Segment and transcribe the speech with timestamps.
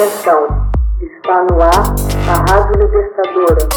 [0.00, 0.46] Atenção,
[0.98, 1.94] está no ar
[2.26, 3.68] a Rádio Libertadora.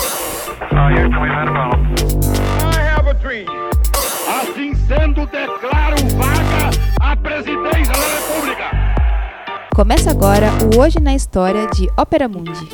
[4.41, 6.69] Assim sendo, declaro vaga
[7.01, 8.71] a presidência da República.
[9.75, 12.69] Começa agora o Hoje na História de Ópera Mundi.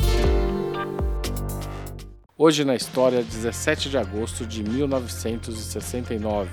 [2.38, 6.48] Hoje na história, 17 de agosto de 1969,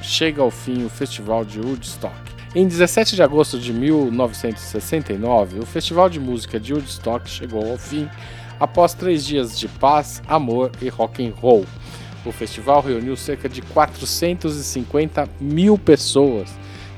[0.00, 2.35] chega ao fim o Festival de Woodstock.
[2.58, 8.08] Em 17 de agosto de 1969, o Festival de Música de Woodstock chegou ao fim
[8.58, 11.66] após três dias de paz, amor e rock and roll.
[12.24, 16.50] O festival reuniu cerca de 450 mil pessoas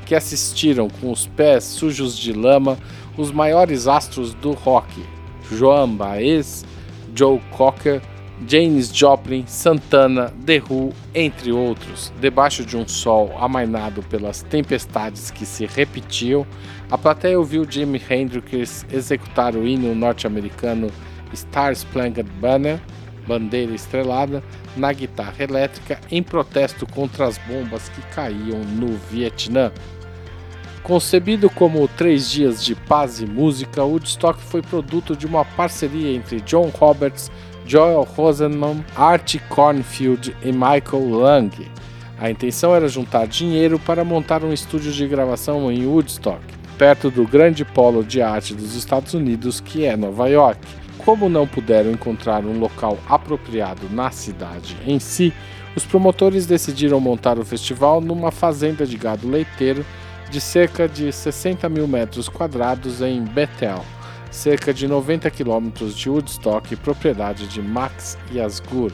[0.07, 2.79] que assistiram com os pés sujos de lama
[3.17, 5.05] os maiores astros do rock:
[5.51, 6.65] Joan Baez,
[7.17, 8.01] Joe Cocker,
[8.47, 12.13] James Joplin, Santana, The Who, entre outros.
[12.21, 16.47] Debaixo de um sol amainado pelas tempestades que se repetiam,
[16.91, 20.91] a plateia ouviu Jimi Hendrix executar o hino norte-americano
[21.35, 22.81] Star Spangled Banner,
[23.27, 24.43] bandeira estrelada,
[24.77, 29.71] na guitarra elétrica em protesto contra as bombas que caíam no Vietnã.
[30.83, 36.41] Concebido como três dias de paz e música, Woodstock foi produto de uma parceria entre
[36.41, 37.31] John Roberts,
[37.69, 41.71] Joel Rosenman, Art Cornfield e Michael Lang.
[42.19, 46.41] A intenção era juntar dinheiro para montar um estúdio de gravação em Woodstock,
[46.79, 50.59] perto do grande polo de arte dos Estados Unidos, que é Nova York.
[50.97, 55.31] Como não puderam encontrar um local apropriado na cidade em si,
[55.77, 59.85] os promotores decidiram montar o festival numa fazenda de gado leiteiro
[60.31, 63.85] de cerca de 60 mil metros quadrados em Bethel,
[64.31, 68.93] cerca de 90 quilômetros de Woodstock, propriedade de Max Yasgur.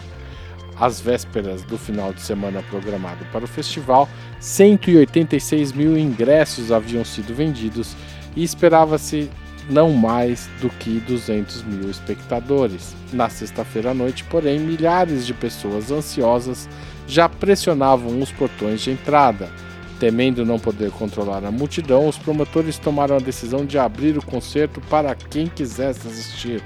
[0.78, 4.08] Às vésperas do final de semana programado para o festival,
[4.40, 7.96] 186 mil ingressos haviam sido vendidos
[8.34, 9.30] e esperava-se
[9.70, 12.94] não mais do que 200 mil espectadores.
[13.12, 16.68] Na sexta-feira à noite, porém, milhares de pessoas ansiosas
[17.06, 19.48] já pressionavam os portões de entrada.
[19.98, 24.80] Temendo não poder controlar a multidão, os promotores tomaram a decisão de abrir o concerto
[24.82, 26.62] para quem quisesse assistir.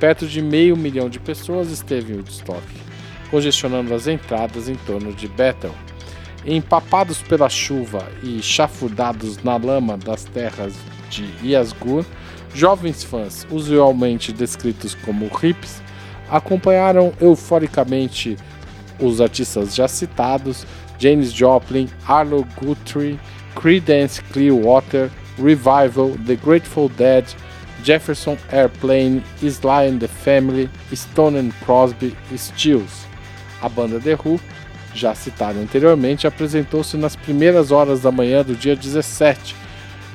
[0.00, 2.62] Perto de meio milhão de pessoas esteve em Woodstock,
[3.30, 5.74] congestionando as entradas em torno de Bethel.
[6.44, 10.74] Empapados pela chuva e chafurdados na lama das terras
[11.08, 12.04] de Yasgur,
[12.52, 15.80] jovens fãs, usualmente descritos como hippies,
[16.28, 18.36] acompanharam euforicamente
[19.00, 20.66] os artistas já citados,
[20.98, 23.18] James Joplin, Arlo Guthrie,
[23.54, 27.24] Creedence Clearwater, Revival, The Grateful Dead,
[27.82, 33.06] Jefferson Airplane, Sly and the Family, Stone and Crosby Stills.
[33.60, 34.40] A banda The Who,
[34.94, 39.54] já citada anteriormente, apresentou-se nas primeiras horas da manhã do dia 17,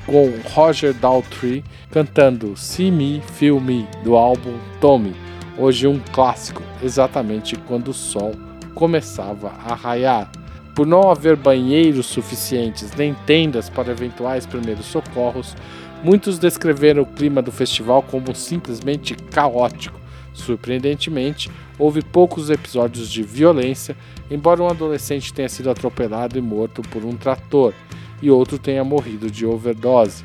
[0.06, 5.16] com Roger Daltrey cantando See Me, Feel Me, do álbum Tommy,
[5.58, 8.34] hoje um clássico, exatamente quando o sol
[8.74, 10.32] começava a raiar.
[10.80, 15.54] Por não haver banheiros suficientes nem tendas para eventuais primeiros socorros,
[16.02, 20.00] muitos descreveram o clima do festival como simplesmente caótico.
[20.34, 23.94] Surpreendentemente, houve poucos episódios de violência,
[24.32, 27.74] embora um adolescente tenha sido atropelado e morto por um trator,
[28.22, 30.24] e outro tenha morrido de overdose.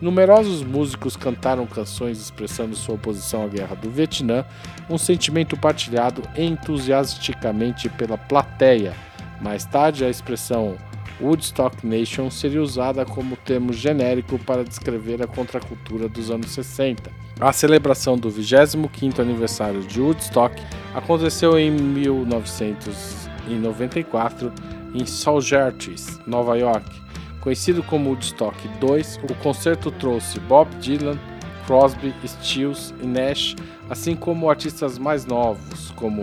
[0.00, 4.44] Numerosos músicos cantaram canções expressando sua oposição à guerra do Vietnã,
[4.90, 9.11] um sentimento partilhado entusiasticamente pela plateia.
[9.42, 10.76] Mais tarde, a expressão
[11.20, 17.10] Woodstock Nation seria usada como termo genérico para descrever a contracultura dos anos 60.
[17.40, 20.54] A celebração do 25º aniversário de Woodstock
[20.94, 24.52] aconteceu em 1994
[24.94, 26.88] em Saugerties, Nova York.
[27.40, 31.18] Conhecido como Woodstock 2, o concerto trouxe Bob Dylan,
[31.66, 33.56] Crosby, Stills e Nash,
[33.90, 36.22] assim como artistas mais novos, como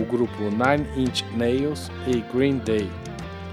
[0.00, 2.88] o grupo Nine Inch Nails e Green Day.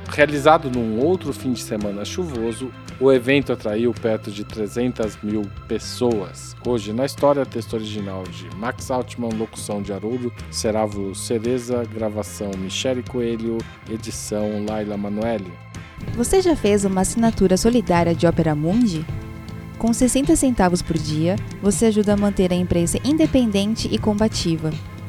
[0.09, 6.55] Realizado num outro fim de semana chuvoso, o evento atraiu perto de 300 mil pessoas.
[6.65, 13.03] Hoje na história, texto original de Max Altman, locução de Haroldo Seravo Cereza, gravação Michele
[13.03, 13.59] Coelho,
[13.89, 15.53] edição Laila Manoeli.
[16.15, 19.05] Você já fez uma assinatura solidária de Ópera Mundi?
[19.77, 24.71] Com 60 centavos por dia, você ajuda a manter a imprensa independente e combativa.